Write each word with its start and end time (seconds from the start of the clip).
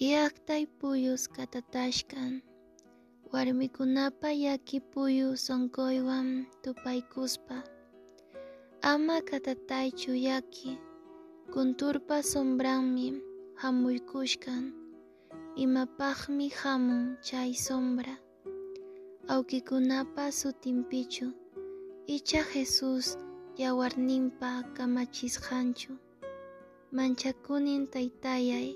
Llaqtay 0.00 0.64
puyus 0.80 1.28
katatashkan. 1.28 2.40
Warmikunapa 3.32 4.32
yaki 4.32 4.80
puyu 4.80 5.36
sonkoywan 5.36 6.48
tupaykuspa. 6.64 7.60
Ama 8.80 9.20
katataychu 9.20 10.16
yaki 10.16 10.80
kunturpa 11.52 12.24
sombranmi 12.24 13.20
hamuykushkan. 13.60 14.72
Imapaqmi 15.60 16.48
hamun 16.48 17.20
chay 17.20 17.52
sombra. 17.52 18.16
Awkikunapas 19.28 20.40
sutinpichu. 20.40 21.36
Icha 22.08 22.40
Jesus 22.52 23.20
yawarninpa 23.60 24.64
kamachisqanchu. 24.72 25.92
Manchakunin 26.96 27.84
taytayay 27.92 28.72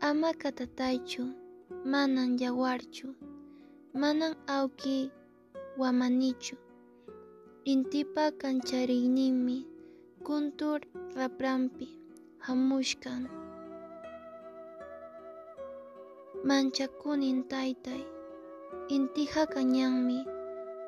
ama 0.00 0.32
katataychu 0.32 1.26
manan 1.84 2.38
yawarchu 2.38 3.14
manan 3.94 4.34
awki 4.46 5.10
wamanichu. 5.78 6.56
Intipa 7.64 8.30
kanchariyninmi 8.30 9.66
kuntur 10.24 10.80
rapranpi 11.16 11.88
hamushkan. 12.38 13.28
Manchakunin 16.44 17.42
taytay 17.50 18.02
intiqa 18.88 19.46
kañanmi 19.46 20.18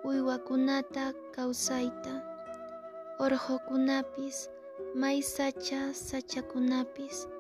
uywakunata 0.05 1.13
kawsayta. 1.35 2.15
Orjokunapis 3.19 4.49
may 4.95 5.21
sacha 5.23 5.93
sachakunapis 5.93 7.40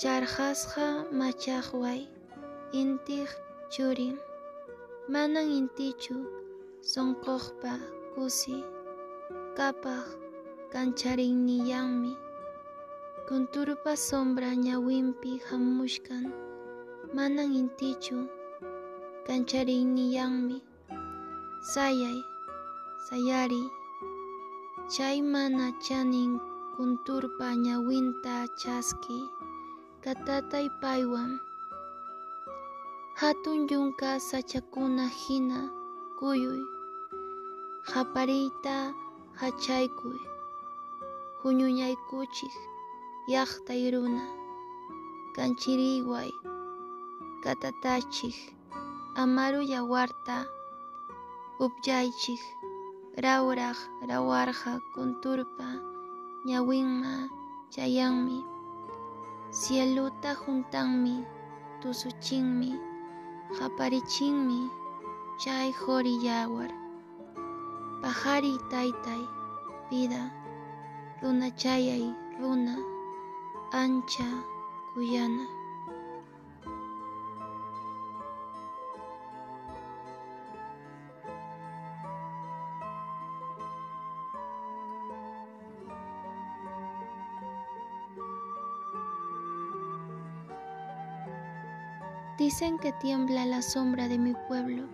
charqasqa 0.00 0.86
machaqway 1.18 2.00
intiq 2.80 3.30
churin. 3.72 4.16
Manan 5.12 5.48
intichu 5.58 6.16
sonqoqpa 6.92 7.72
kusi. 8.14 8.56
Kapaq 9.56 10.06
kancharinniyanmi 10.72 12.12
kunturpa 13.28 13.92
sombra 14.08 14.50
ñawinpi 14.66 15.30
hamushkan 15.48 16.24
manan 17.16 17.50
intichu 17.60 18.18
kancharinniyanmi 19.26 20.58
sayay 21.72 22.18
sayariy 23.08 23.66
chay 24.92 25.18
mana 25.32 25.66
chanin 25.84 26.32
kunturpa 26.76 27.48
ñawinta 27.66 28.34
chaskiy 28.60 29.24
katatay 30.06 30.70
paywan 30.78 31.42
hatun 33.18 33.66
yunka 33.66 34.22
sachakuna 34.22 35.10
hina 35.10 35.66
kuyuy. 36.18 36.62
Qapariyta 37.90 38.94
hachaykuy. 39.40 40.18
Huñuñaykuchik 41.42 42.54
llaqtay 43.30 43.82
runa 43.94 44.24
kanchiriway 45.34 46.30
katatachik. 47.42 48.36
Amaru 49.22 49.60
yawarta 49.72 50.36
upyaychik. 51.64 52.42
Rawraq 53.24 53.78
rawarqa 54.08 54.72
kunturpa 54.94 55.66
ñawinma 56.48 57.12
chayanmi 57.74 58.38
cieluta 59.50 60.34
juntanmi 60.34 61.24
tusuchinmi 61.80 62.70
qaparichinmi 63.58 64.58
chay 65.42 65.68
qhori 65.80 66.14
yawar. 66.26 66.70
Paqariy 68.02 68.58
taytay 68.70 69.22
vida 69.90 70.22
runachayay 71.22 72.04
runa 72.40 72.74
ancha 73.72 74.28
kuyana 74.92 75.44
Dicen 92.38 92.78
que 92.78 92.92
tiembla 92.92 93.46
la 93.46 93.62
sombra 93.62 94.08
de 94.08 94.18
mi 94.18 94.34
pueblo. 94.46 94.86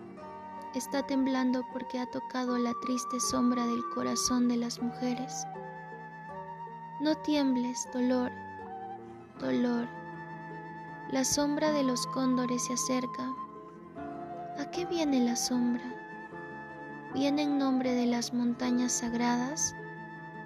Está 0.73 1.05
temblando 1.05 1.61
porque 1.73 1.99
ha 1.99 2.09
tocado 2.09 2.57
la 2.57 2.71
triste 2.81 3.19
sombra 3.19 3.65
del 3.67 3.83
corazón 3.93 4.47
de 4.47 4.55
las 4.55 4.81
mujeres. 4.81 5.45
No 7.01 7.15
tiembles, 7.15 7.85
dolor, 7.91 8.31
dolor. 9.41 9.89
La 11.11 11.25
sombra 11.25 11.73
de 11.73 11.83
los 11.83 12.07
cóndores 12.07 12.63
se 12.63 12.75
acerca. 12.75 13.33
¿A 14.57 14.71
qué 14.71 14.85
viene 14.85 15.19
la 15.19 15.35
sombra? 15.35 15.83
¿Viene 17.13 17.41
en 17.41 17.57
nombre 17.57 17.93
de 17.93 18.05
las 18.05 18.33
montañas 18.33 18.93
sagradas 18.93 19.75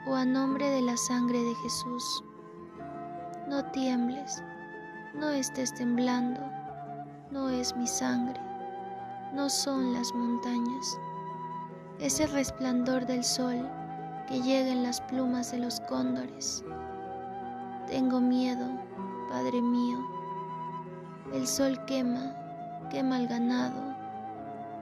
o 0.07 0.15
a 0.15 0.25
nombre 0.25 0.67
de 0.71 0.81
la 0.81 0.97
sangre 0.97 1.43
de 1.43 1.53
Jesús? 1.61 2.23
No 3.47 3.63
tiembles, 3.65 4.41
no 5.13 5.29
estés 5.29 5.75
temblando 5.75 6.56
no 7.31 7.49
es 7.49 7.75
mi 7.75 7.87
sangre, 7.87 8.39
no 9.33 9.49
son 9.49 9.93
las 9.93 10.13
montañas, 10.13 10.97
es 11.99 12.19
el 12.19 12.31
resplandor 12.31 13.05
del 13.05 13.23
sol 13.23 13.67
que 14.27 14.41
llega 14.41 14.71
en 14.71 14.83
las 14.83 15.01
plumas 15.01 15.51
de 15.51 15.59
los 15.59 15.79
cóndores. 15.81 16.63
Tengo 17.87 18.19
miedo, 18.19 18.67
Padre 19.29 19.61
mío, 19.61 19.97
el 21.33 21.47
sol 21.47 21.83
quema, 21.85 22.33
quema 22.89 23.19
el 23.19 23.27
ganado, 23.27 23.95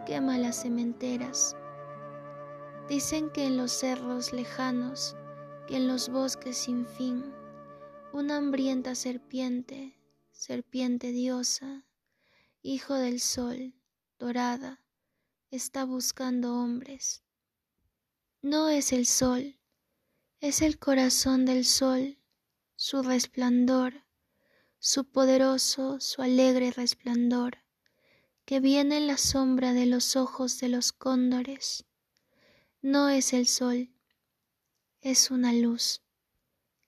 quema 0.05 0.37
las 0.37 0.61
cementeras. 0.61 1.55
Dicen 2.87 3.29
que 3.31 3.47
en 3.47 3.57
los 3.57 3.71
cerros 3.71 4.33
lejanos, 4.33 5.15
que 5.67 5.77
en 5.77 5.87
los 5.87 6.09
bosques 6.09 6.57
sin 6.57 6.85
fin, 6.85 7.25
una 8.13 8.37
hambrienta 8.37 8.93
serpiente, 8.93 9.97
serpiente 10.31 11.11
diosa, 11.11 11.83
hijo 12.67 12.95
del 12.95 13.19
sol, 13.19 13.75
dorada, 14.17 14.81
está 15.51 15.85
buscando 15.85 16.55
hombres. 16.55 17.21
No 18.41 18.69
es 18.69 18.91
el 18.91 19.05
sol, 19.05 19.59
es 20.39 20.63
el 20.63 20.79
corazón 20.79 21.45
del 21.45 21.63
sol, 21.63 22.17
su 22.75 23.03
resplandor, 23.03 24.03
su 24.79 25.05
poderoso, 25.05 25.99
su 25.99 26.23
alegre 26.23 26.71
resplandor, 26.71 27.59
que 28.45 28.59
viene 28.59 28.97
en 28.97 29.05
la 29.05 29.17
sombra 29.17 29.73
de 29.73 29.85
los 29.85 30.15
ojos 30.15 30.59
de 30.59 30.69
los 30.69 30.91
cóndores. 30.91 31.85
No 32.81 33.09
es 33.09 33.33
el 33.33 33.45
sol, 33.45 33.91
es 35.01 35.29
una 35.29 35.53
luz. 35.53 36.01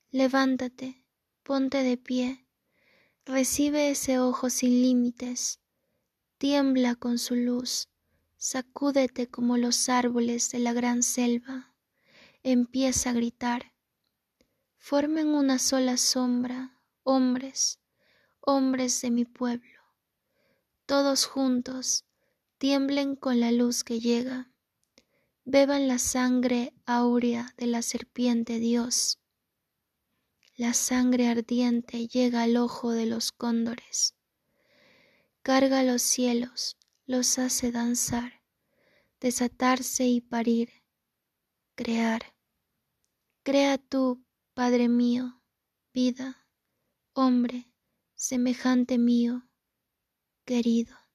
Levántate, 0.10 1.06
ponte 1.44 1.84
de 1.84 1.98
pie, 1.98 2.48
recibe 3.26 3.92
ese 3.92 4.18
ojo 4.18 4.50
sin 4.50 4.82
límites, 4.82 5.60
tiembla 6.38 6.96
con 6.96 7.18
su 7.18 7.36
luz, 7.36 7.90
sacúdete 8.38 9.28
como 9.28 9.58
los 9.58 9.90
árboles 9.90 10.52
de 10.52 10.60
la 10.60 10.74
gran 10.74 11.02
selva, 11.02 11.74
empieza 12.44 13.10
a 13.10 13.14
gritar. 13.14 13.74
Formen 14.78 15.30
una 15.30 15.58
sola 15.58 15.98
sombra, 15.98 16.80
hombres, 17.04 17.80
hombres 18.40 19.02
de 19.02 19.10
mi 19.10 19.26
pueblo. 19.26 19.82
Todos 20.86 21.26
juntos, 21.26 22.06
tiemblen 22.60 23.16
con 23.16 23.40
la 23.40 23.52
luz 23.52 23.84
que 23.84 24.00
llega. 24.00 24.52
Beban 25.44 25.88
la 25.88 25.98
sangre 25.98 26.74
áurea 26.86 27.54
de 27.58 27.66
la 27.66 27.82
serpiente 27.82 28.60
Dios. 28.60 29.20
La 30.56 30.74
sangre 30.74 31.28
ardiente 31.28 32.08
llega 32.08 32.44
al 32.44 32.58
ojo 32.58 32.92
de 32.92 33.06
los 33.06 33.32
cóndores 33.32 34.18
carga 35.48 35.82
los 35.82 36.02
cielos, 36.02 36.76
los 37.06 37.40
hace 37.40 37.72
danzar, 37.72 38.44
desatarse 39.22 40.04
y 40.06 40.20
parir, 40.20 40.70
crear. 41.74 42.36
Crea 43.44 43.78
tú, 43.78 44.26
Padre 44.54 44.90
mío, 44.90 45.42
vida, 45.94 46.46
hombre, 47.14 47.72
semejante 48.14 48.98
mío, 48.98 49.50
querido. 50.44 51.07